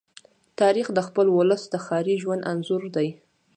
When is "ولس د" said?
1.37-1.75